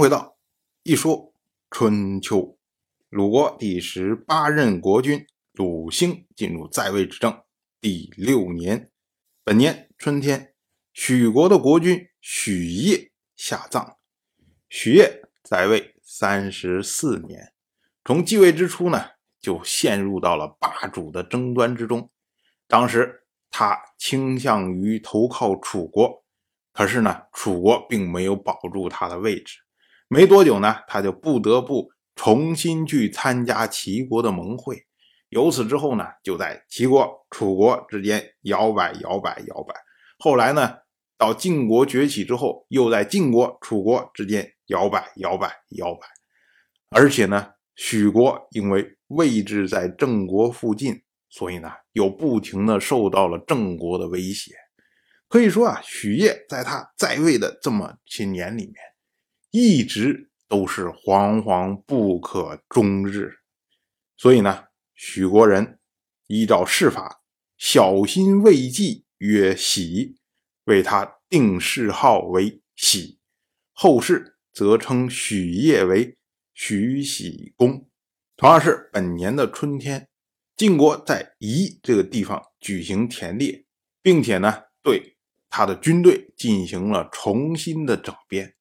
[0.00, 0.38] 回到
[0.82, 1.34] 一说
[1.70, 2.56] 春秋，
[3.10, 7.42] 鲁国第十八任国君鲁兴进入在位执政
[7.82, 8.90] 第六年，
[9.44, 10.54] 本年春天，
[10.94, 13.98] 许国的国君许业下葬。
[14.70, 17.52] 许业在位三十四年，
[18.02, 19.04] 从继位之初呢，
[19.38, 22.10] 就陷入到了霸主的争端之中。
[22.66, 26.24] 当时他倾向于投靠楚国，
[26.72, 29.58] 可是呢，楚国并没有保住他的位置。
[30.12, 34.84] 没多久呢，他就不得不重新去参加齐国的盟会。
[35.28, 39.72] 由此之后呢，就在齐国、楚国之间摇摆、摇摆、摇摆。
[40.18, 40.78] 后来呢，
[41.16, 46.00] 到晋国崛起之后，又在晋国、楚国之间摇摆、摇摆、摇摆。
[46.90, 51.02] 而且呢，许国因为位置在郑国附近。
[51.32, 54.50] 所以呢，又不停的受到了郑国的威胁。
[55.28, 58.74] 可以说啊，许业在他在位的这么些年里面，
[59.50, 63.38] 一直都是惶惶不可终日。
[64.16, 65.78] 所以呢，许国人
[66.26, 67.22] 依照世法，
[67.56, 70.16] 小心未继曰喜，
[70.64, 73.18] 为他定谥号为喜。
[73.72, 76.16] 后世则称许业为
[76.52, 77.88] 许喜公。
[78.36, 80.08] 同样是本年的春天。
[80.56, 83.64] 晋国在夷这个地方举行田猎，
[84.02, 85.16] 并且呢，对
[85.48, 88.54] 他的军队进行了重新的整编。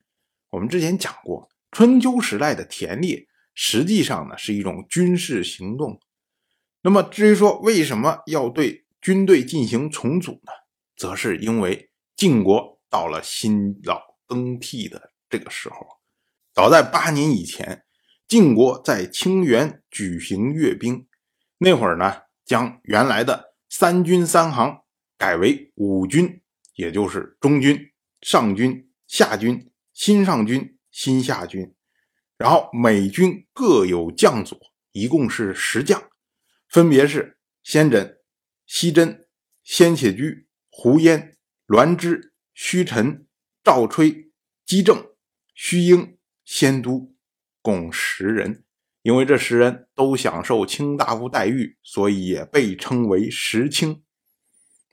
[0.49, 5.99] 我们之前讲过，春秋时代的田猎实际上呢是一种军事行动。
[6.81, 10.51] 那么至于说为什么要对军队进行重组呢？
[10.95, 15.87] 则是因为晋国到了新老更替的这个时候。
[16.53, 17.83] 早在八年以前，
[18.27, 21.07] 晋国在清源举行阅兵。
[21.57, 24.81] 那会儿呢，将原来的三军三行
[25.17, 26.41] 改为五军，
[26.75, 27.91] 也就是中军、
[28.21, 31.75] 上军、下军、新上军、新下军，
[32.37, 34.57] 然后每军各有将佐，
[34.93, 36.09] 一共是十将，
[36.69, 38.15] 分别是先轸、
[38.65, 39.27] 西真、
[39.61, 43.27] 先且居、胡延、栾枝、虚臣、
[43.61, 44.31] 赵吹、
[44.65, 45.05] 姬正、
[45.53, 47.13] 虚英、先都，
[47.61, 48.63] 共十人。
[49.01, 54.01] 因为这十人都享受卿大夫待遇，所以也被称为十卿。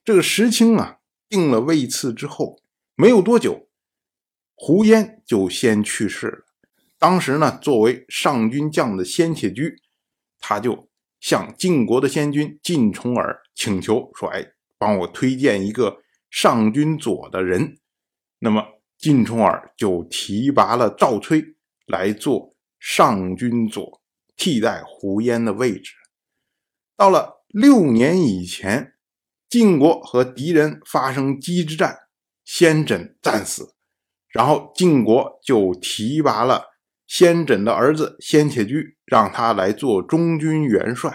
[0.04, 0.98] 这个十卿啊，
[1.28, 2.60] 定了位次之后，
[2.97, 3.66] 没有多久，
[4.56, 6.38] 胡延就先去世了。
[6.98, 9.76] 当时呢，作为上军将的先且居，
[10.40, 10.88] 他就
[11.20, 14.44] 向晋国的先君晋重耳请求说：“哎，
[14.76, 15.98] 帮我推荐一个
[16.30, 17.78] 上军佐的人。”
[18.40, 18.64] 那么
[18.98, 21.54] 晋重耳就提拔了赵崔
[21.86, 22.56] 来做。
[22.78, 24.00] 上军佐
[24.36, 25.94] 替代胡延的位置。
[26.94, 28.92] 到了六年以前，
[29.48, 31.96] 晋国和敌人发生激之战，
[32.44, 33.74] 先轸战死，
[34.36, 36.62] 然后晋国就提拔了
[37.06, 41.10] 先轸的儿子先且居，让他来做中军元帅。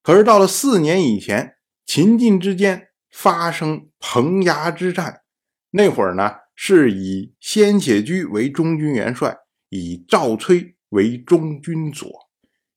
[0.00, 5.22] 可是到了四年以前，秦晋之间发生彭衙之战，
[5.70, 9.36] 那会儿呢，是以先且居为中军元帅。
[9.68, 12.08] 以赵崔为中军佐，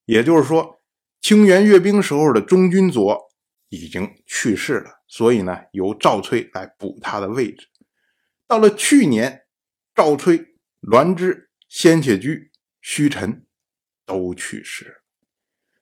[0.05, 0.79] 也就是说，
[1.21, 3.19] 清源阅兵时候的中军佐
[3.69, 7.67] 已经去世了，所以呢，由赵崔来补他的位置。
[8.47, 9.42] 到了去年，
[9.95, 13.45] 赵崔、栾枝、先且居、虚臣
[14.05, 15.01] 都去世，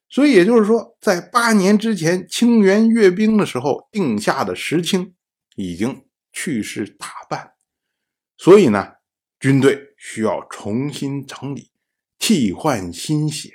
[0.10, 5.16] 所以也就是说，在八年之前清源阅兵的时候定下的时清
[5.56, 7.52] 已经去世大半，
[8.38, 8.94] 所以呢。
[9.40, 11.72] 军队需要重新整理，
[12.20, 13.50] 替换新血。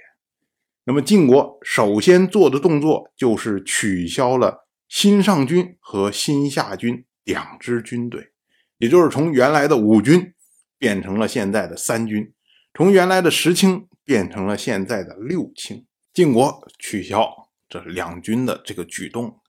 [0.82, 8.32] 那么晋国首先做的动作就是取消了新上军和新下军两支军队，
[8.78, 10.34] 也就是从原来的五军
[10.78, 12.32] 变成了现在的三军，
[12.74, 15.86] 从原来的十卿变成了现在的六卿。
[16.12, 19.40] 晋国取消这两军的这个举动，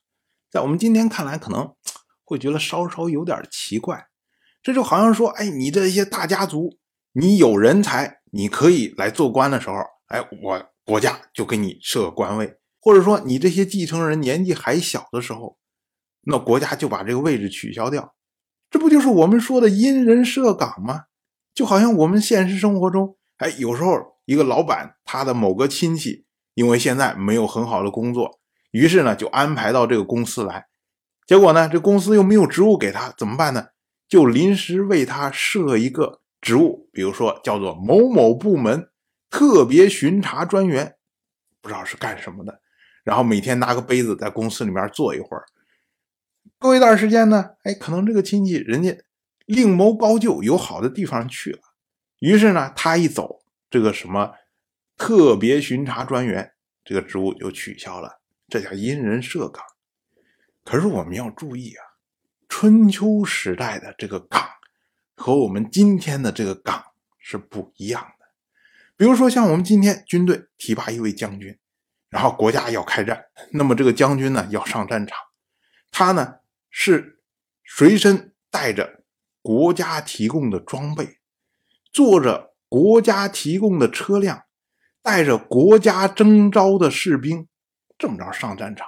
[0.51, 1.73] 在我们今天看来可能
[2.25, 4.07] 会觉得稍稍有点奇怪。
[4.61, 6.77] 这就好像说，哎，你这些大家族，
[7.13, 9.75] 你有人才，你可以来做官的时候，
[10.07, 15.57] 哎，我国家就给你设官位，或者说你这些继承人年纪还小的时候，
[16.23, 18.13] 那国家就把这个位置取消掉，
[18.69, 21.03] 这不就是我们说的因人设岗吗？
[21.57, 28.39] 就好像我们现实生活中，哎，有时候一个老板他的某个亲戚，因为现在没有很好的工作，
[28.69, 30.67] 于是呢就安排到这个公司来，
[31.25, 33.69] 结果呢这公司又没有职务给他，怎么办呢？
[34.07, 38.91] 就临时为他设一个职务，比如说叫做某某部门
[39.31, 40.97] 特别巡查专员，
[41.59, 42.61] 不知道是干什么的。
[43.03, 45.43] 然后每天拿个杯子在公司里面坐一会儿。
[46.59, 48.95] 过一段时间呢，哎，可能这个亲戚人家
[49.47, 51.59] 另谋高就，有好的地方去了。
[52.20, 54.34] 于是呢，他一走，这个什么
[54.97, 56.53] 特别巡查专员
[56.84, 59.64] 这个职务就取消了，这叫因人设岗。
[60.66, 61.82] 可是我们要注意啊，
[62.49, 64.46] 春秋时代的这个岗
[65.16, 66.84] 和我们今天的这个岗
[67.17, 68.26] 是不一样的。
[68.97, 71.58] 比如说，像我们今天军队提拔一位将军，
[72.09, 75.17] 然后国家要开战，那么这个将军呢要上战场，
[75.90, 76.40] 他呢
[76.70, 77.22] 是
[77.64, 78.97] 随身带着
[79.47, 81.20] 国家提供的装备。
[81.94, 84.44] 坐着国家提供的车辆，
[85.02, 87.47] 带着国家征召的士兵，
[87.97, 88.85] 这么着上战场。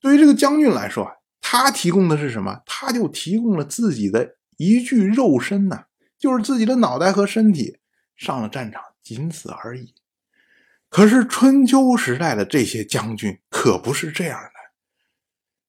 [0.00, 1.08] 对于这个将军来说，
[1.40, 2.62] 他提供的是什么？
[2.66, 5.84] 他就提供了自己的一具肉身呐，
[6.18, 7.78] 就是自己的脑袋和身体
[8.16, 9.94] 上了战场，仅此而已。
[10.88, 14.50] 可是春秋时代的这些将军可不是这样的，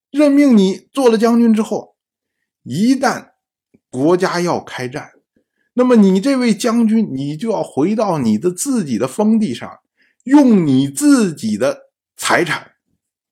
[0.09, 1.95] 任命你做了将军之后，
[2.63, 3.34] 一旦
[3.95, 5.11] 国家要开战。
[5.75, 9.69] 那么你这位将军，你就要回到你的自己的封地上，
[10.25, 12.71] 用你自己的财产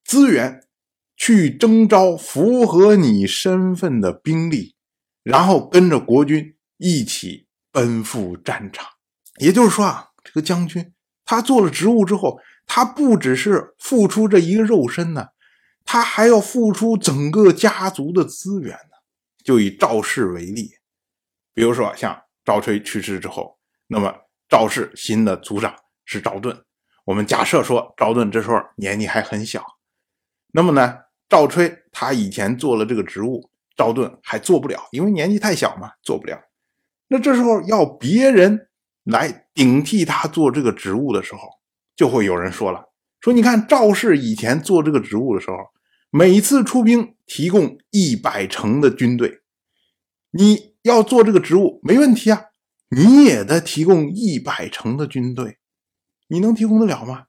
[0.05, 0.61] 资源
[1.17, 4.75] 去征召符合你身份的兵力，
[5.21, 8.85] 然后跟着国军一起奔赴战场。
[9.39, 10.93] 也就是说啊，这个将军
[11.25, 15.27] 他做了职务之后，他不只是付出这一个肉身呢，
[15.83, 18.77] 他还要付出整个家族的资源。
[19.43, 20.71] 就以赵氏为例，
[21.53, 22.19] 比如说像。
[22.45, 23.57] 赵吹去世之后，
[23.87, 24.13] 那么
[24.49, 25.73] 赵氏新的族长
[26.03, 26.65] 是赵盾。
[27.05, 29.63] 我们假设说赵盾这时候年纪还很小，
[30.51, 30.93] 那么呢，
[31.29, 36.37] 赵吹他以前做了这个职务，赵盾还做不了，因为年纪太小嘛，做不了。
[37.07, 38.67] 那这时候要别人
[39.05, 41.47] 来顶替他做这个职务的时候，
[41.95, 42.89] 就会有人说了：
[43.21, 45.55] 说你看赵氏以前做这个职务的时候，
[46.13, 49.41] 每次出兵提供一百城的军队，
[50.31, 50.71] 你。
[50.83, 52.41] 要做这个职务没问题啊，
[52.89, 55.59] 你也得提供一百成的军队，
[56.27, 57.27] 你能提供得了吗？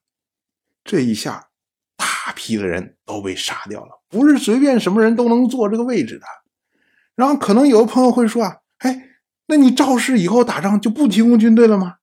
[0.83, 1.51] 这一下，
[1.97, 6.27] 大批的人都被杀掉了，不是随便什么人都能坐这个位置的。
[7.15, 9.11] 然后可能有的朋友会说啊，哎，
[9.47, 11.99] 那你赵氏以后打仗就不提供军队了吗？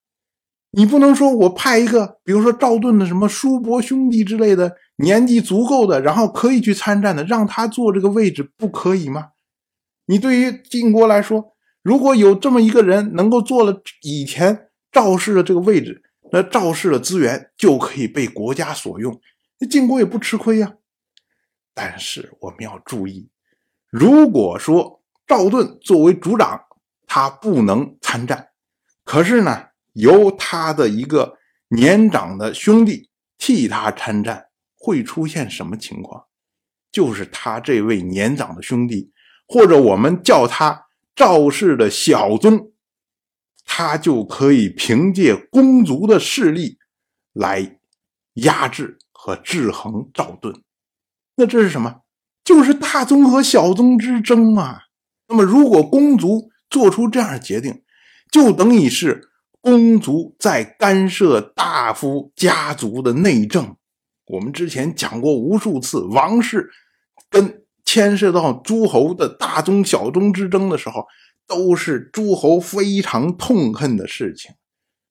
[0.72, 9.32] 你不能说我派一个，比如说赵盾的什么叔伯兄弟之类的，年纪足够的，然后可以去参战的，让他坐这个位置，不可以吗？
[10.06, 19.20] 你对于晋国来说，如果有这么一个人能够做了以前赵氏的这个位置，那赵氏的资源就可以被国家所用，
[19.60, 20.74] 那晋国也不吃亏呀。
[21.74, 23.30] 但是我们要注意，
[23.90, 26.62] 如果说赵盾作为族长，
[27.08, 28.50] 他不能参战，
[29.04, 31.38] 可是呢，由他的一个
[31.70, 34.48] 年长的兄弟替他参战，
[34.82, 36.26] 会出现什么情况？
[36.92, 39.12] 就是他这位年长的兄弟。
[39.48, 42.72] 或者我们叫他赵氏的小宗，
[43.66, 46.78] 他就可以凭借公族的势力
[47.34, 47.80] 来
[48.36, 50.64] 压制和制衡赵盾。
[51.36, 52.02] 那这是什么？
[52.46, 54.84] 就是大宗和小宗之争啊。
[55.28, 57.84] 那么，如果公族做出这样的决定，
[58.32, 63.76] 就等于是公族在干涉大夫家族的内政。
[64.32, 66.70] 我们之前讲过无数次，王室
[67.30, 67.60] 跟。
[67.84, 71.06] 牵涉到诸侯的大宗小宗之争的时候，
[71.46, 74.56] 都是诸侯非常痛恨的事情。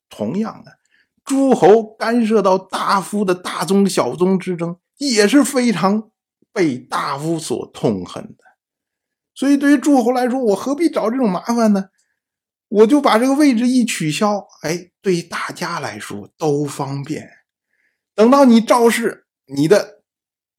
[0.08, 0.78] 同样的，
[1.22, 6.10] 诸侯干涉到大夫的大宗小宗之争，也是非常
[6.54, 8.44] 被大夫所痛恨的。
[9.34, 11.90] 所以，对于诸侯来说，我何必找这种麻烦呢？
[12.68, 17.28] 我就把这个位置一取消，哎，对大家来说都方便。
[18.20, 20.02] 等到你赵氏，你的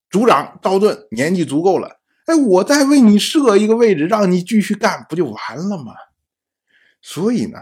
[0.09, 2.01] 族长赵盾年纪足够了。
[2.25, 5.93] 哎，我再为你设一个位置，让你继续干，不就完了吗？
[7.03, 7.59] 所以呢，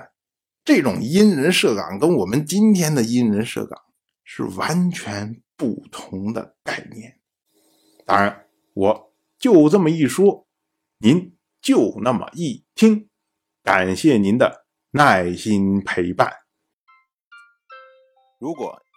[0.64, 3.78] 这种因人设岗跟我们今天的因人设岗
[4.24, 7.20] 是完全不同的概念。
[8.06, 10.48] 当然，我就这么一说，
[11.00, 13.10] 您就那么一听，
[13.62, 16.32] 感谢您的耐心陪伴。
[18.40, 18.82] 如果